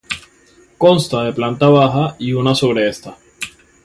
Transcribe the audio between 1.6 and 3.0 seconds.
baja y una sobre